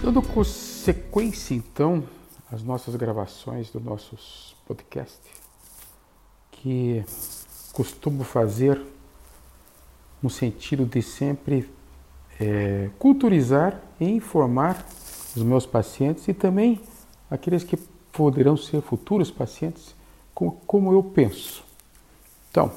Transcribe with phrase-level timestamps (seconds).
[0.00, 2.04] Dando consequência, então,
[2.52, 5.18] às nossas gravações dos nossos podcasts,
[6.52, 7.04] que
[7.72, 8.80] costumo fazer
[10.22, 11.68] no sentido de sempre
[12.38, 14.86] é, culturizar e informar
[15.34, 16.80] os meus pacientes e também
[17.28, 17.76] aqueles que
[18.12, 19.96] poderão ser futuros pacientes
[20.32, 21.64] com como eu penso.
[22.52, 22.70] Então,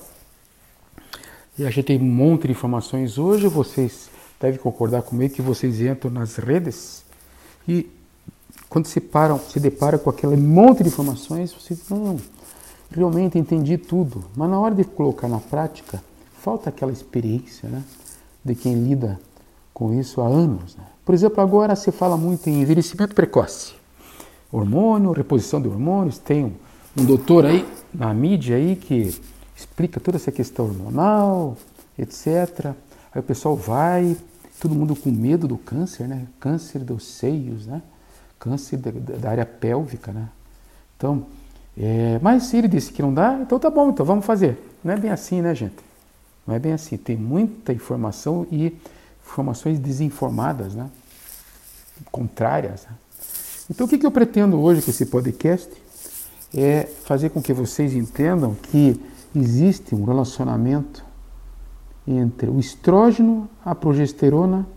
[1.60, 4.10] a gente tem um monte de informações hoje, vocês
[4.40, 7.11] devem concordar comigo que vocês entram nas redes
[7.68, 7.90] e
[8.70, 12.18] quando se param, se depara com aquele monte de informações, você não,
[12.90, 14.24] realmente entendi tudo.
[14.36, 16.04] Mas na hora de colocar na prática,
[16.42, 17.84] falta aquela experiência, né?
[18.44, 19.20] De quem lida
[19.74, 20.76] com isso há anos.
[20.76, 20.84] Né?
[21.06, 23.74] Por exemplo, agora se fala muito em envelhecimento precoce.
[24.52, 26.54] Hormônio, reposição de hormônios, tem um,
[26.98, 29.20] um doutor aí na mídia aí que
[29.56, 31.56] explica toda essa questão hormonal,
[31.98, 32.74] etc.
[33.14, 34.18] Aí o pessoal vai,
[34.62, 36.28] todo mundo com medo do câncer, né?
[36.40, 37.82] Câncer dos seios, né?
[38.40, 40.30] Câncer da, da área pélvica, né?
[40.96, 41.26] Então,
[41.76, 44.60] é, mas ele disse que não dá, então tá bom, então vamos fazer.
[44.84, 45.78] Não é bem assim, né, gente?
[46.46, 46.96] Não é bem assim.
[46.96, 48.78] Tem muita informação e
[49.26, 50.92] informações desinformadas, né?
[52.12, 52.86] Contrárias.
[52.86, 52.96] Né?
[53.68, 55.72] Então, o que, que eu pretendo hoje com esse podcast
[56.56, 59.02] é fazer com que vocês entendam que
[59.36, 61.04] existe um relacionamento
[62.18, 64.68] entre o estrógeno, a progesterona,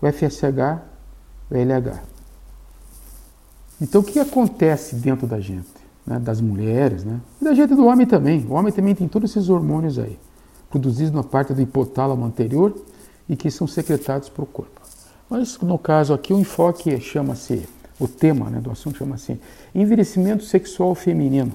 [0.00, 0.82] o FSH,
[1.50, 2.02] o LH.
[3.80, 5.68] Então, o que acontece dentro da gente,
[6.06, 8.44] né, das mulheres, né, e da gente do homem também?
[8.46, 10.18] O homem também tem todos esses hormônios aí,
[10.70, 12.74] produzidos na parte do hipotálamo anterior
[13.28, 14.80] e que são secretados para o corpo.
[15.28, 17.68] Mas, no caso aqui, o enfoque chama-se,
[17.98, 19.38] o tema né, do assunto chama-se
[19.74, 21.52] envelhecimento sexual feminino.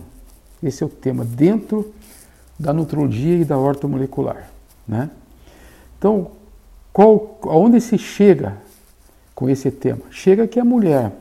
[0.61, 1.91] Esse é o tema dentro
[2.59, 4.51] da nutrologia e da ortomolecular.
[4.91, 5.09] Né?
[5.97, 6.31] Então,
[6.91, 8.57] qual, aonde se chega
[9.33, 10.01] com esse tema?
[10.11, 11.13] Chega que a mulher,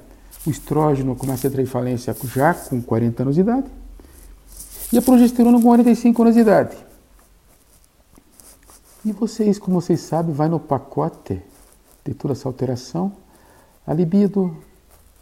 [0.45, 3.71] o estrógeno começa a entrar em falência já com 40 anos de idade
[4.93, 6.77] e a progesterona com 45 anos de idade.
[9.05, 11.41] E vocês, como vocês sabem, vai no pacote
[12.05, 13.13] de toda essa alteração,
[13.87, 14.57] a libido,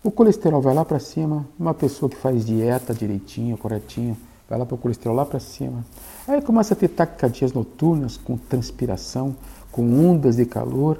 [0.02, 4.16] o colesterol vai lá para cima, uma pessoa que faz dieta direitinho, corretinho,
[4.48, 5.84] vai lá para o colesterol lá para cima.
[6.26, 9.36] Aí começa a ter taquicardias noturnas com transpiração,
[9.70, 10.98] com ondas de calor.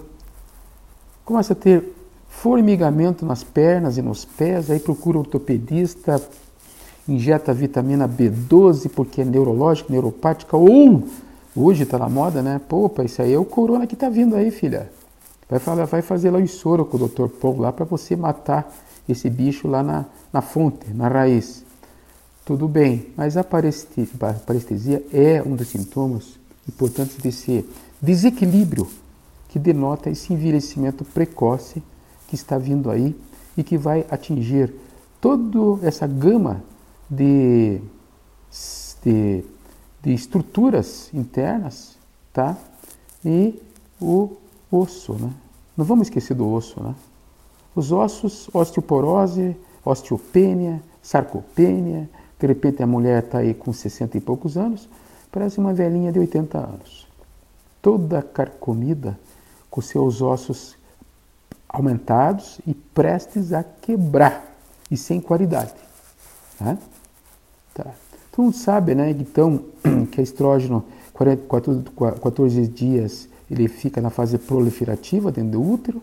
[1.25, 1.95] Começa a ter
[2.29, 6.23] formigamento nas pernas e nos pés, aí procura ortopedista,
[7.09, 11.05] injeta vitamina B12 porque é neurológica, neuropática, ou
[11.57, 12.61] hoje está na moda, né?
[12.69, 14.91] Pô, isso aí é o corona que está vindo aí, filha.
[15.49, 17.29] Vai, falar, vai fazer lá o soro com o Dr.
[17.29, 18.71] Paul lá para você matar
[19.09, 21.65] esse bicho lá na, na fonte, na raiz.
[22.49, 27.63] Tudo bem, mas a parestesia é um dos sintomas importantes desse
[28.01, 28.89] desequilíbrio
[29.51, 31.83] que denota esse envelhecimento precoce
[32.27, 33.15] que está vindo aí
[33.55, 34.75] e que vai atingir
[35.21, 36.65] toda essa gama
[37.11, 37.83] de,
[39.05, 39.45] de,
[40.03, 41.99] de estruturas internas,
[42.33, 42.57] tá?
[43.27, 43.61] E
[44.01, 44.39] o
[44.73, 45.31] osso, né?
[45.77, 46.95] Não vamos esquecer do osso, né?
[47.75, 49.55] Os ossos, osteoporose,
[49.85, 52.09] osteopênia, sarcopênia,
[52.39, 54.89] de repente a mulher está aí com 60 e poucos anos,
[55.31, 57.07] parece uma velhinha de 80 anos.
[57.83, 59.19] Toda carcomida,
[59.71, 60.77] com seus ossos
[61.69, 64.57] aumentados e prestes a quebrar,
[64.91, 65.75] e sem qualidade.
[66.59, 66.79] Tá?
[67.75, 67.87] Tá.
[68.33, 69.65] Todo mundo sabe, né, então,
[70.11, 70.85] que estrógeno,
[71.15, 76.01] 14 dias, ele fica na fase proliferativa dentro do útero,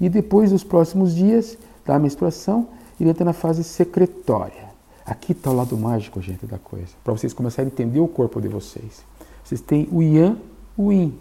[0.00, 2.68] e depois dos próximos dias da menstruação,
[2.98, 4.73] ele entra na fase secretória.
[5.06, 6.88] Aqui está o lado mágico, gente, da coisa.
[7.02, 9.04] Para vocês começarem a entender o corpo de vocês.
[9.42, 10.38] Vocês têm o yang,
[10.76, 11.18] o yin.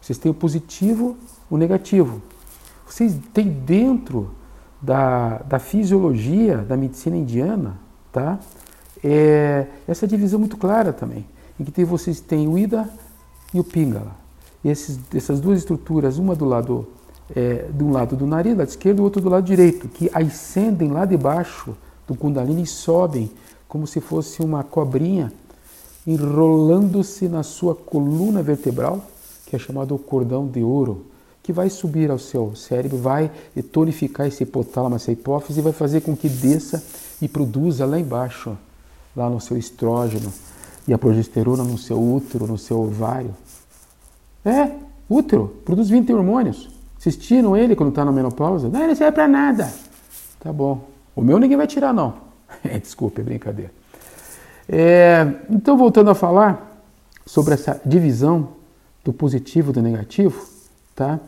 [0.00, 1.16] Vocês têm o positivo,
[1.50, 2.22] o negativo.
[2.86, 4.30] Vocês têm dentro
[4.80, 7.78] da, da fisiologia da medicina indiana,
[8.12, 8.38] tá?
[9.02, 11.26] É, essa divisão muito clara também,
[11.58, 12.88] em que vocês têm o Ida
[13.52, 14.16] e o Pingala.
[14.62, 16.86] E esses, essas duas estruturas, uma do lado
[17.34, 20.90] é, de um lado do nariz, lado esquerdo, e outro do lado direito, que ascendem
[20.90, 21.76] lá de baixo
[22.08, 23.30] do Kundalini sobem
[23.68, 25.30] como se fosse uma cobrinha
[26.06, 29.04] enrolando-se na sua coluna vertebral,
[29.44, 31.04] que é chamado cordão de ouro,
[31.42, 33.30] que vai subir ao seu cérebro, vai
[33.70, 36.82] tonificar esse hipotálamo, essa hipófise, e vai fazer com que desça
[37.20, 38.56] e produza lá embaixo,
[39.14, 40.32] lá no seu estrógeno
[40.86, 43.34] e a progesterona no seu útero, no seu ovário.
[44.42, 44.70] É,
[45.10, 46.70] útero, produz 20 hormônios.
[46.98, 48.68] Vocês tiram ele quando está na menopausa?
[48.68, 49.70] Não, ele serve para nada.
[50.40, 50.97] Tá bom.
[51.18, 52.14] O meu ninguém vai tirar, não.
[52.80, 53.72] Desculpe, é brincadeira.
[54.68, 56.84] É, então, voltando a falar
[57.26, 58.50] sobre essa divisão
[59.02, 60.46] do positivo e do negativo,
[60.94, 61.18] tá?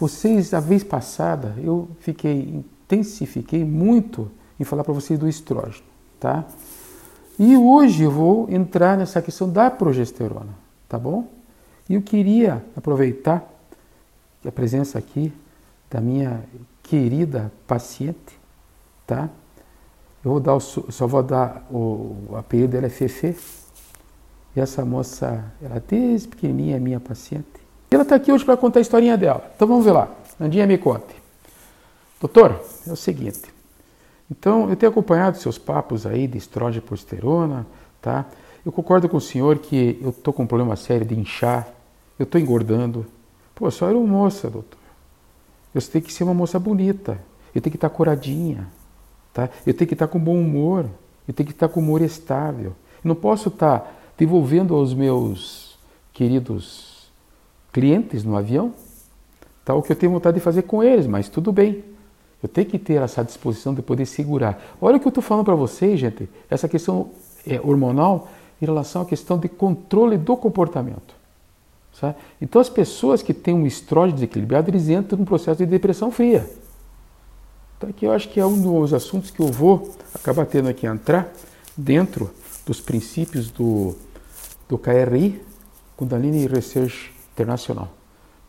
[0.00, 5.84] vocês, a vez passada, eu fiquei, intensifiquei muito em falar para vocês do estrógeno,
[6.18, 6.44] tá?
[7.38, 10.54] E hoje eu vou entrar nessa questão da progesterona,
[10.88, 11.28] tá bom?
[11.88, 13.46] E eu queria aproveitar
[14.44, 15.32] a presença aqui
[15.90, 16.42] da minha
[16.82, 18.39] querida paciente,
[19.10, 19.28] tá?
[20.24, 23.34] Eu vou dar o, só vou dar o, o apelido dela é Fefe.
[24.54, 27.46] E essa moça, ela desde pequenininha é minha paciente.
[27.90, 29.50] E ela está aqui hoje para contar a historinha dela.
[29.54, 30.08] Então vamos ver lá.
[30.40, 31.14] Andinha me conte.
[32.20, 33.42] Doutor, é o seguinte.
[34.30, 37.66] Então, eu tenho acompanhado seus papos aí de estrógeno e progesterona,
[38.00, 38.26] tá?
[38.64, 41.66] Eu concordo com o senhor que eu estou com um problema sério de inchar,
[42.18, 43.06] eu estou engordando.
[43.54, 44.78] Pô, a senhora é uma moça, doutor.
[45.74, 47.20] Eu tenho que ser uma moça bonita,
[47.54, 48.68] eu tenho que estar tá coradinha,
[49.32, 49.48] tá?
[49.66, 50.86] eu tenho que estar com bom humor,
[51.26, 52.74] eu tenho que estar com humor estável.
[53.02, 55.78] Não posso estar devolvendo aos meus
[56.12, 57.10] queridos
[57.72, 58.74] clientes no avião
[59.70, 61.84] tá, o que eu tenho vontade de fazer com eles, mas tudo bem.
[62.42, 64.60] Eu tenho que ter essa disposição de poder segurar.
[64.80, 67.10] Olha o que eu estou falando para vocês, gente, essa questão
[67.46, 68.28] é, hormonal
[68.60, 71.14] em relação à questão de controle do comportamento.
[71.92, 72.16] Sabe?
[72.40, 76.48] Então, as pessoas que têm um estrógeno desequilibrado, eles entram num processo de depressão fria.
[77.80, 80.86] Então, aqui eu acho que é um dos assuntos que eu vou acabar tendo que
[80.86, 81.32] entrar
[81.74, 82.30] dentro
[82.66, 83.96] dos princípios do,
[84.68, 85.40] do KRI,
[85.96, 87.88] Kundalini Research Internacional,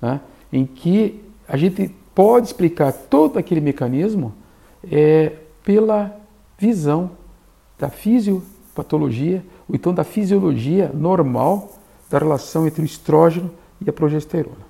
[0.01, 0.19] né?
[0.51, 4.33] em que a gente pode explicar todo aquele mecanismo
[4.91, 5.31] é,
[5.63, 6.13] pela
[6.57, 7.11] visão
[7.79, 11.71] da fisiopatologia, ou então da fisiologia normal
[12.09, 13.49] da relação entre o estrógeno
[13.79, 14.69] e a progesterona.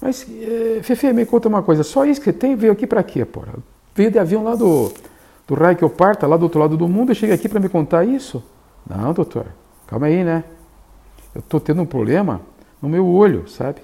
[0.00, 3.26] Mas, é, Fefe, me conta uma coisa, só isso que tem veio aqui para quê,
[3.26, 3.52] porra?
[3.94, 4.92] Veio de avião lá do,
[5.46, 7.60] do raio que eu parta, lá do outro lado do mundo, e chega aqui para
[7.60, 8.42] me contar isso?
[8.88, 9.46] Não, doutor,
[9.86, 10.44] calma aí, né?
[11.34, 12.40] Eu estou tendo um problema
[12.80, 13.80] no meu olho, sabe?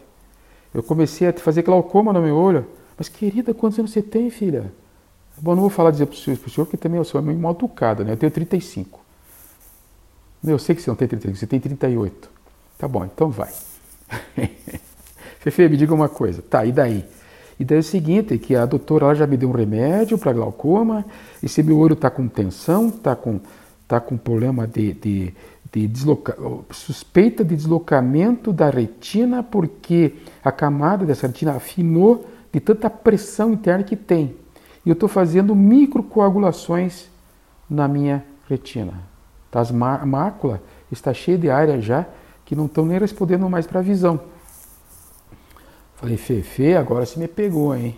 [0.72, 2.66] Eu comecei a fazer glaucoma no meu olho.
[2.96, 4.72] Mas, querida, quantos anos você tem, filha?
[5.38, 7.38] Bom, não vou falar dizer para o senhor, pro senhor, porque também eu sou meio
[7.38, 8.12] mal educada, né?
[8.12, 9.00] Eu tenho 35.
[10.44, 12.30] Eu sei que você não tem 35, você tem 38.
[12.78, 13.52] Tá bom, então vai.
[15.40, 16.42] Fefe, me diga uma coisa.
[16.42, 17.04] Tá, e daí?
[17.60, 21.04] E daí é o seguinte, que a doutora já me deu um remédio para glaucoma,
[21.42, 23.38] e se meu olho está com tensão, está com,
[23.86, 25.34] tá com problema de, de,
[25.70, 26.38] de desloca...
[26.70, 33.84] suspeita de deslocamento da retina, porque a camada dessa retina afinou de tanta pressão interna
[33.84, 34.34] que tem.
[34.86, 37.10] E eu estou fazendo microcoagulações
[37.68, 38.94] na minha retina.
[39.50, 42.06] Tá, má mácula está cheia de área já
[42.46, 44.18] que não estão nem respondendo mais para a visão.
[46.00, 47.94] Falei, Fefe, agora você me pegou, hein?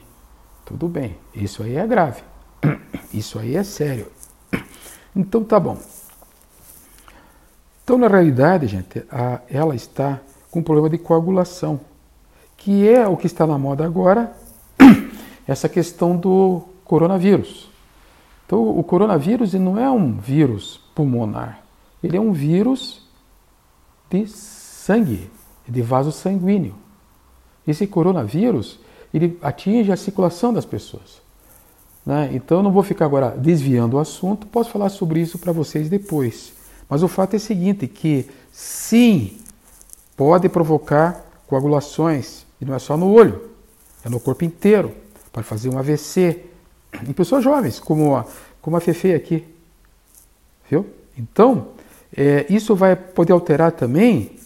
[0.65, 2.21] Tudo bem, isso aí é grave.
[3.15, 4.09] Isso aí é sério.
[5.15, 5.79] Então tá bom.
[7.85, 10.19] Então, na realidade, gente, a, ela está
[10.51, 11.81] com um problema de coagulação,
[12.57, 14.33] que é o que está na moda agora,
[15.47, 17.71] essa questão do coronavírus.
[18.47, 21.63] Então, o coronavírus não é um vírus pulmonar,
[22.03, 23.07] ele é um vírus
[24.11, 25.31] de sangue,
[25.69, 26.82] de vaso sanguíneo.
[27.67, 28.79] Esse coronavírus,
[29.13, 31.21] ele atinge a circulação das pessoas.
[32.05, 32.31] Né?
[32.33, 36.53] Então, não vou ficar agora desviando o assunto, posso falar sobre isso para vocês depois.
[36.89, 39.39] Mas o fato é o seguinte, que sim,
[40.17, 43.51] pode provocar coagulações, e não é só no olho,
[44.05, 44.93] é no corpo inteiro,
[45.33, 46.45] pode fazer um AVC,
[47.09, 48.27] em pessoas jovens, como a,
[48.61, 49.45] como a Fefe aqui.
[50.69, 50.87] Viu?
[51.17, 51.69] Então,
[52.15, 54.37] é, isso vai poder alterar também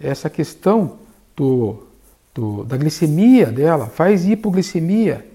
[0.00, 0.98] essa questão
[1.34, 1.85] do,
[2.36, 5.26] do, da glicemia dela, faz hipoglicemia,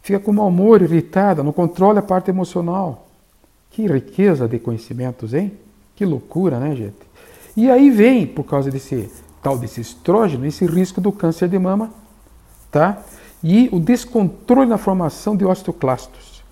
[0.00, 3.08] fica com mau humor, irritada, não controla a parte emocional.
[3.70, 5.52] Que riqueza de conhecimentos, hein?
[5.96, 6.96] Que loucura, né, gente?
[7.56, 9.10] E aí vem, por causa desse
[9.42, 11.90] tal desse estrógeno, esse risco do câncer de mama,
[12.70, 13.02] tá?
[13.42, 16.42] E o descontrole na formação de osteoclastos.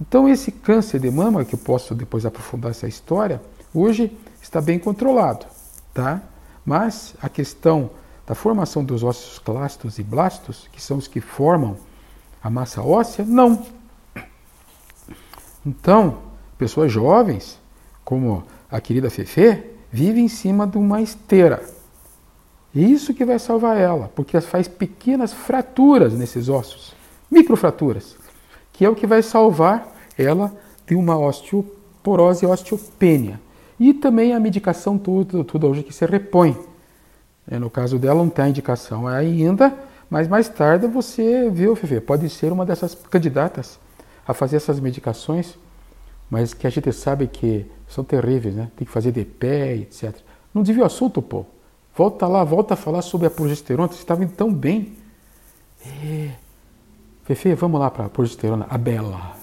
[0.00, 3.42] Então esse câncer de mama, que eu posso depois aprofundar essa história,
[3.74, 5.44] hoje está bem controlado,
[5.92, 6.22] tá?
[6.64, 7.90] Mas a questão
[8.28, 11.78] da formação dos osteoclastos e blastos, que são os que formam
[12.42, 13.64] a massa óssea, não.
[15.64, 16.18] Então,
[16.58, 17.58] pessoas jovens,
[18.04, 21.64] como a querida Fefe vive em cima de uma esteira.
[22.74, 26.94] Isso que vai salvar ela, porque faz pequenas fraturas nesses ossos,
[27.30, 28.14] microfraturas,
[28.74, 30.54] que é o que vai salvar ela
[30.86, 33.40] de uma osteoporose e osteopênia.
[33.80, 36.54] E também a medicação toda, tudo hoje que se repõe.
[37.50, 39.74] É, no caso dela não tem indicação ainda,
[40.10, 43.78] mas mais tarde você viu, Fefe, pode ser uma dessas candidatas
[44.26, 45.58] a fazer essas medicações,
[46.30, 48.70] mas que a gente sabe que são terríveis, né?
[48.76, 50.14] Tem que fazer de pé, etc.
[50.52, 51.46] Não desvia o assunto, pô.
[51.96, 53.88] Volta lá, volta a falar sobre a progesterona.
[53.88, 54.92] Você estava indo tão bem.
[55.84, 56.30] É,
[57.24, 59.36] Fefe, vamos lá para a progesterona, a bela.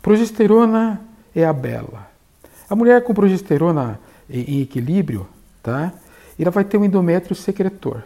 [0.00, 1.00] Progesterona
[1.34, 2.08] é a bela.
[2.68, 3.98] A mulher com progesterona
[4.28, 5.26] em equilíbrio,
[5.60, 5.92] tá?
[6.42, 8.04] Ela vai ter um endométrio secretor.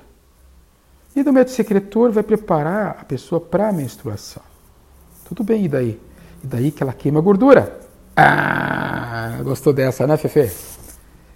[1.15, 4.43] E endométrio secretor vai preparar a pessoa para a menstruação.
[5.25, 6.01] Tudo bem, e daí?
[6.43, 7.81] E daí que ela queima gordura.
[8.17, 10.51] Ah, gostou dessa, né, Fefe?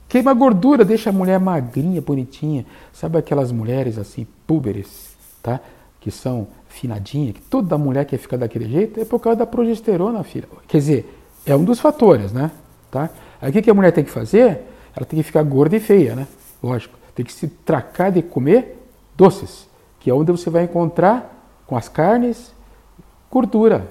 [0.08, 2.64] Queima gordura, deixa a mulher magrinha, bonitinha.
[2.92, 5.60] Sabe aquelas mulheres assim, púberes, tá?
[6.00, 10.22] Que são finadinhas, que toda mulher quer ficar daquele jeito, é por causa da progesterona,
[10.22, 10.48] filha.
[10.66, 12.50] Quer dizer, é um dos fatores, né?
[12.90, 13.10] Tá?
[13.40, 14.62] Aí o que a mulher tem que fazer?
[14.96, 16.26] Ela tem que ficar gorda e feia, né?
[16.62, 16.98] Lógico.
[17.14, 18.78] Tem que se tracar de comer
[19.16, 21.34] doces, que é onde você vai encontrar
[21.66, 22.52] com as carnes
[23.30, 23.88] gordura.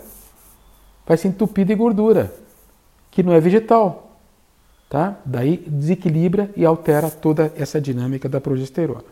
[1.05, 2.33] Vai se entupir de gordura,
[3.12, 4.12] que não é vegetal.
[4.89, 5.17] Tá?
[5.25, 9.03] Daí desequilibra e altera toda essa dinâmica da progesterona.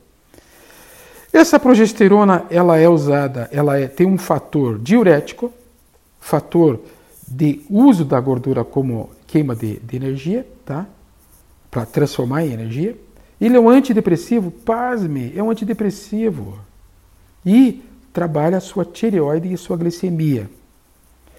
[1.33, 5.51] Essa progesterona ela é usada, ela é, tem um fator diurético,
[6.17, 6.79] fator
[7.27, 10.85] de uso da gordura como queima de, de energia, tá?
[11.69, 12.95] para transformar em energia.
[13.39, 16.59] Ele é um antidepressivo, pasme, é um antidepressivo.
[17.45, 20.49] E trabalha a sua tireoide e a sua glicemia.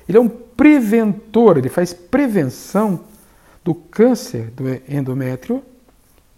[0.09, 3.01] Ele é um preventor, ele faz prevenção
[3.65, 5.63] do câncer do endométrio,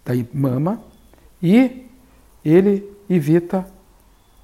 [0.03, 0.81] da mama,
[1.43, 1.85] e
[2.43, 3.65] ele evita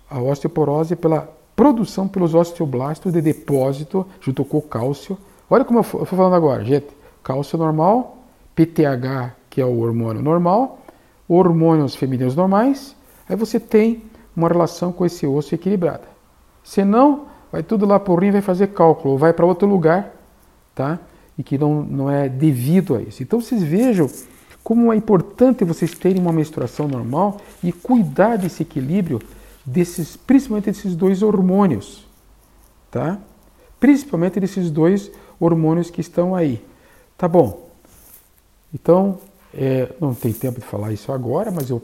[0.09, 5.17] a osteoporose pela produção pelos osteoblastos de depósito junto com o cálcio.
[5.49, 6.87] Olha como eu estou falando agora, gente.
[7.23, 8.17] Cálcio normal,
[8.53, 10.84] PTH, que é o hormônio normal,
[11.27, 12.95] hormônios femininos normais,
[13.27, 14.03] aí você tem
[14.35, 16.03] uma relação com esse osso equilibrada.
[16.63, 20.13] Senão, vai tudo lá por rim, vai fazer cálculo, ou vai para outro lugar,
[20.73, 20.99] tá?
[21.37, 23.23] E que não, não é devido a isso.
[23.23, 24.09] Então, vocês vejam
[24.63, 29.21] como é importante vocês terem uma menstruação normal e cuidar desse equilíbrio,
[29.63, 32.07] desses, principalmente desses dois hormônios,
[32.89, 33.19] tá?
[33.79, 36.65] Principalmente desses dois hormônios que estão aí.
[37.15, 37.69] Tá bom?
[38.73, 39.19] Então,
[39.55, 41.81] é, não tem tempo de falar isso agora, mas eu,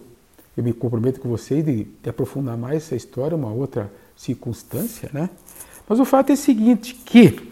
[0.55, 5.29] eu me comprometo com vocês de, de aprofundar mais essa história, uma outra circunstância, né?
[5.87, 7.51] Mas o fato é o seguinte, que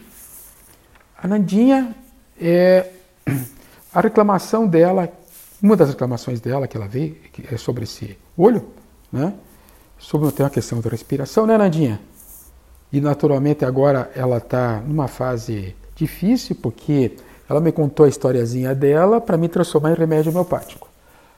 [1.18, 1.96] a Nandinha,
[2.40, 2.92] é,
[3.94, 5.12] a reclamação dela
[5.62, 7.18] uma das reclamações dela que ela vê
[7.52, 8.66] é sobre esse olho,
[9.12, 9.34] né?
[9.98, 12.00] Sobre tem uma questão da respiração, né, Nandinha?
[12.92, 17.18] E naturalmente agora ela está numa fase difícil porque
[17.50, 20.88] ela me contou a historiazinha dela para me transformar em remédio homeopático.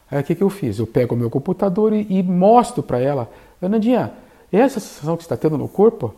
[0.09, 0.77] Aí o que, que eu fiz?
[0.77, 3.29] Eu pego o meu computador e, e mostro para ela,
[3.61, 4.11] Nandinha,
[4.51, 6.13] essa sensação que você está tendo no corpo?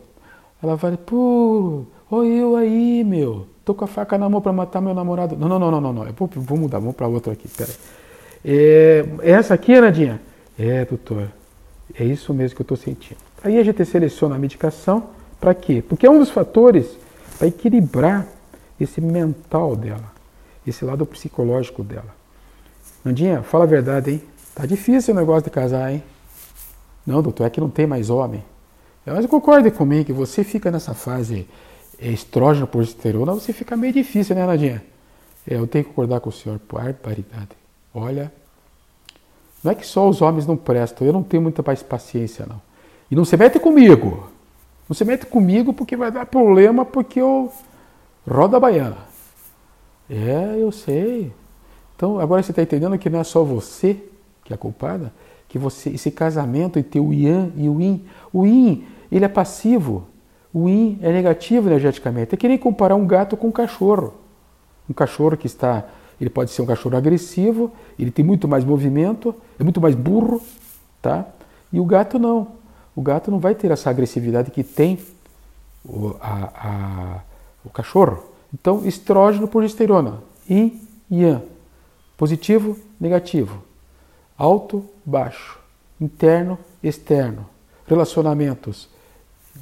[0.60, 3.46] Ela vai, pô, olha eu aí, meu.
[3.64, 5.36] Tô com a faca na mão para matar meu namorado.
[5.36, 6.12] Não, não, não, não, não, não.
[6.12, 7.48] Vou, vou mudar, vamos para outra aqui.
[7.48, 7.70] Pera
[8.44, 10.20] é, essa aqui, Nadinha?
[10.58, 11.28] É, doutor.
[11.98, 13.18] É isso mesmo que eu estou sentindo.
[13.42, 15.04] Aí a gente seleciona a medicação
[15.40, 15.82] para quê?
[15.86, 16.86] Porque é um dos fatores
[17.38, 18.26] para equilibrar
[18.80, 20.12] esse mental dela,
[20.66, 22.14] esse lado psicológico dela.
[23.04, 24.22] Nandinha, fala a verdade, hein?
[24.54, 26.02] Tá difícil o negócio de casar, hein?
[27.06, 28.42] Não, doutor, é que não tem mais homem.
[29.04, 31.46] Mas concorde comigo que você fica nessa fase
[31.98, 34.82] estrógeno, progesterona, você fica meio difícil, né, Nadinha?
[35.46, 37.50] É, eu tenho que concordar com o senhor, barbaridade.
[37.94, 38.32] Olha,
[39.62, 42.60] não é que só os homens não prestam, eu não tenho muita mais paciência, não.
[43.10, 44.28] E não se mete comigo.
[44.88, 47.52] Não se mete comigo porque vai dar problema porque eu
[48.28, 48.98] roda baiana.
[50.08, 51.32] É, eu sei.
[51.96, 54.02] Então, agora você está entendendo que não é só você
[54.44, 55.12] que é culpada,
[55.48, 60.06] que você esse casamento entre o Yang e o Yin, o Yin, ele é passivo.
[60.54, 62.34] O yin é negativo energeticamente.
[62.34, 64.14] É que nem comparar um gato com um cachorro.
[64.88, 65.84] Um cachorro que está.
[66.20, 70.40] Ele pode ser um cachorro agressivo, ele tem muito mais movimento, é muito mais burro,
[71.02, 71.26] tá?
[71.72, 72.46] E o gato não.
[72.94, 75.00] O gato não vai ter essa agressividade que tem
[76.20, 77.20] a, a,
[77.64, 78.22] o cachorro.
[78.52, 80.80] Então, estrógeno, progesterona, yin,
[81.10, 81.42] yang,
[82.16, 83.62] positivo, negativo,
[84.36, 85.58] alto, baixo,
[86.00, 87.46] interno, externo,
[87.86, 88.88] relacionamentos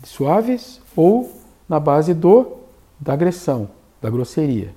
[0.04, 1.32] suaves ou
[1.68, 2.59] na base do
[2.99, 3.68] da agressão,
[4.00, 4.75] da grosseria.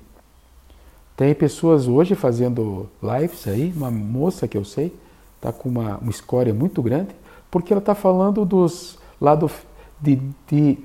[1.16, 4.94] Tem pessoas hoje fazendo lives aí, uma moça que eu sei,
[5.36, 7.14] está com uma, uma escória muito grande,
[7.50, 9.52] porque ela está falando dos lados
[10.00, 10.78] de, de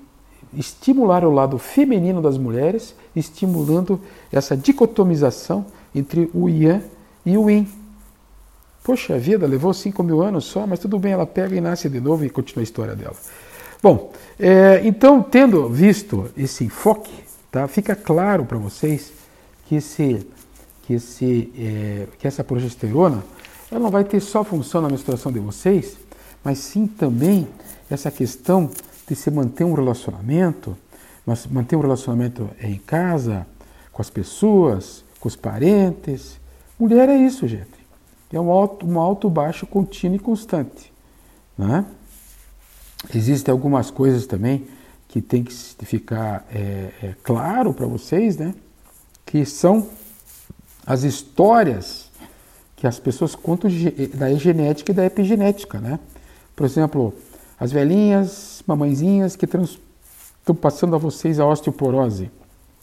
[0.53, 3.99] estimular o lado feminino das mulheres, estimulando
[4.31, 6.83] essa dicotomização entre o Yang
[7.25, 7.67] e o Yin.
[8.83, 11.99] Poxa vida, levou 5 mil anos só, mas tudo bem, ela pega e nasce de
[11.99, 13.15] novo e continua a história dela.
[13.81, 17.11] Bom, é, então, tendo visto esse enfoque,
[17.51, 19.11] tá, fica claro para vocês
[19.67, 20.25] que, esse,
[20.83, 23.23] que, esse, é, que essa progesterona
[23.71, 25.95] ela não vai ter só função na menstruação de vocês,
[26.43, 27.47] mas sim também
[27.89, 28.69] essa questão
[29.11, 30.77] de se manter um relacionamento,
[31.25, 33.45] mas manter um relacionamento em casa,
[33.91, 36.39] com as pessoas, com os parentes.
[36.79, 37.81] Mulher é isso, gente.
[38.31, 40.93] É um alto, um alto baixo contínuo e constante.
[41.57, 41.85] Né?
[43.13, 44.65] Existem algumas coisas também
[45.09, 45.53] que tem que
[45.83, 48.55] ficar é, é, claro para vocês, né?
[49.25, 49.89] Que são
[50.85, 52.09] as histórias
[52.77, 53.69] que as pessoas contam
[54.13, 55.99] da genética e da epigenética, né?
[56.55, 57.13] Por exemplo,
[57.61, 62.31] as velhinhas, mamãezinhas que estão passando a vocês a osteoporose.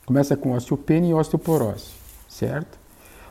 [0.06, 1.90] Começa com osteopenia e osteoporose,
[2.28, 2.78] certo?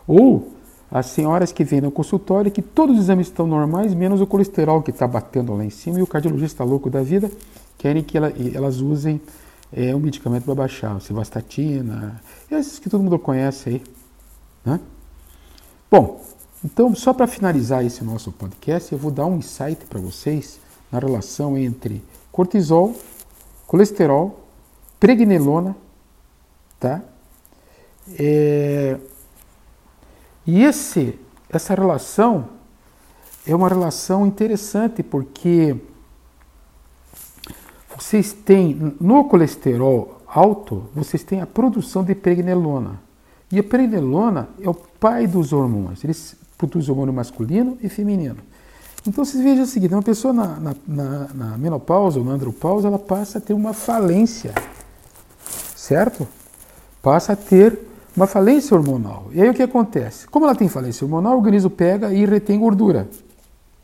[0.06, 0.52] Ou
[0.92, 4.84] as senhoras que vêm no consultório que todos os exames estão normais, menos o colesterol
[4.84, 7.32] que está batendo lá em cima, e o cardiologista louco da vida
[7.78, 9.22] querem que ela, elas usem
[9.72, 13.84] é, um medicamento para baixar, civastatina, esses que todo mundo conhece aí.
[14.66, 14.82] Né?
[15.90, 16.22] Bom,
[16.62, 20.60] então só para finalizar esse nosso podcast, eu vou dar um insight para vocês
[20.92, 22.96] na relação entre cortisol,
[23.66, 24.48] colesterol,
[25.00, 25.76] pregnenolona,
[26.80, 27.02] tá?
[28.18, 28.98] É,
[30.46, 32.50] e esse, essa relação
[33.46, 35.76] é uma relação interessante porque
[37.98, 43.02] vocês têm no colesterol alto, vocês têm a produção de pregnenolona.
[43.52, 46.04] E a pregnenolona é o pai dos hormônios.
[46.04, 48.38] Eles produzem hormônio masculino e feminino.
[49.08, 52.90] Então vocês vejam o seguinte, uma pessoa na, na, na, na menopausa ou na andropausa,
[52.90, 54.54] ela passa a ter uma falência,
[55.76, 56.28] certo?
[57.02, 57.80] Passa a ter
[58.16, 59.30] uma falência hormonal.
[59.32, 60.28] E aí o que acontece?
[60.28, 63.08] Como ela tem falência hormonal, o organismo pega e retém gordura,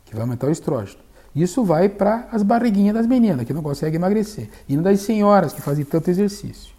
[0.04, 0.98] que vai aumentar o estrógeno.
[1.34, 5.62] Isso vai para as barriguinhas das meninas, que não conseguem emagrecer, e das senhoras que
[5.62, 6.74] fazem tanto exercício.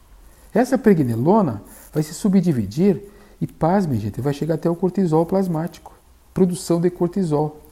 [0.53, 3.01] Essa pregnelona vai se subdividir
[3.41, 5.93] e, pasme, gente, vai chegar até o cortisol plasmático,
[6.31, 7.64] produção de cortisol.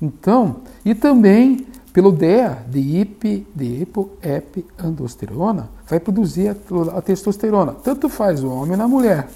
[0.00, 7.02] Então, e também pelo DEA, de hip, de hipo, ep, andosterona, vai produzir a, a,
[7.02, 7.72] testosterona.
[7.72, 9.28] Tanto faz o homem na mulher.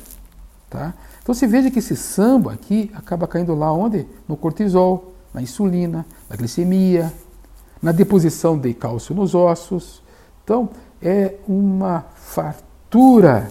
[0.71, 0.95] Tá?
[1.23, 4.07] Então se veja que esse samba aqui acaba caindo lá onde?
[4.29, 7.13] No cortisol, na insulina, na glicemia,
[7.83, 10.03] na deposição de cálcio nos ossos.
[10.45, 10.69] Então
[11.03, 13.51] é uma fartura,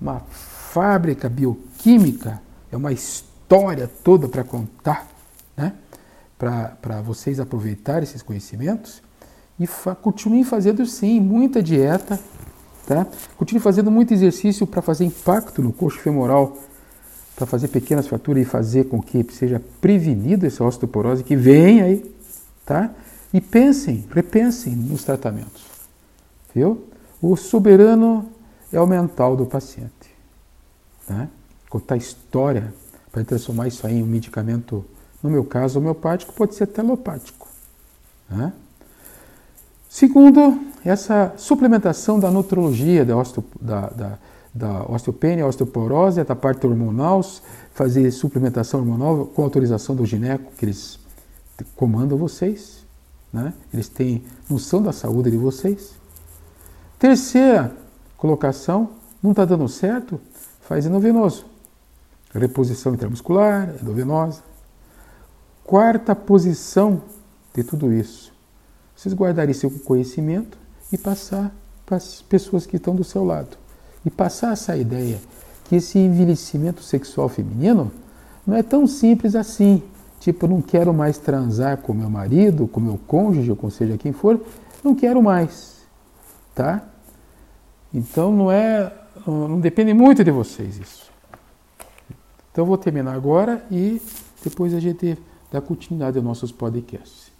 [0.00, 5.11] uma fábrica bioquímica, é uma história toda para contar?
[6.76, 9.00] Para vocês aproveitarem esses conhecimentos
[9.60, 12.18] e fa continuem fazendo sim muita dieta,
[12.84, 13.06] tá?
[13.36, 16.58] Continue fazendo muito exercício para fazer impacto no coxo femoral,
[17.36, 22.14] para fazer pequenas fraturas e fazer com que seja prevenido essa osteoporose que vem aí,
[22.66, 22.90] tá?
[23.32, 25.64] E pensem, repensem nos tratamentos,
[26.52, 26.88] viu?
[27.20, 28.28] O soberano
[28.72, 30.10] é o mental do paciente,
[31.06, 31.28] tá?
[31.70, 32.74] Contar história
[33.12, 34.84] para transformar isso aí em um medicamento
[35.22, 37.48] no meu caso, homeopático pode ser telopático.
[38.28, 38.52] Né?
[39.88, 44.18] Segundo, essa suplementação da nutrologia, da, osteo, da, da,
[44.52, 47.20] da osteopenia, osteoporose, da parte hormonal,
[47.72, 50.98] fazer suplementação hormonal com autorização do gineco, que eles
[51.76, 52.84] comandam vocês,
[53.32, 53.52] né?
[53.72, 55.94] eles têm noção da saúde de vocês.
[56.98, 57.72] Terceira
[58.16, 58.90] colocação,
[59.22, 60.20] não está dando certo,
[60.62, 61.46] faz endovenoso.
[62.34, 64.51] Reposição intramuscular, endovenosa.
[65.64, 67.02] Quarta posição
[67.54, 68.32] de tudo isso.
[68.94, 70.58] Vocês guardarem seu conhecimento
[70.92, 71.54] e passar
[71.86, 73.56] para as pessoas que estão do seu lado.
[74.04, 75.18] E passar essa ideia
[75.68, 77.90] que esse envelhecimento sexual feminino
[78.46, 79.82] não é tão simples assim.
[80.20, 84.12] Tipo, não quero mais transar com meu marido, com meu cônjuge, ou com seja quem
[84.12, 84.40] for,
[84.84, 85.82] não quero mais.
[86.54, 86.82] Tá?
[87.92, 88.92] Então não é.
[89.26, 91.10] Não depende muito de vocês isso.
[92.50, 94.00] Então vou terminar agora e
[94.44, 95.18] depois a gente
[95.52, 97.31] dar continuidade aos nossos podcasts.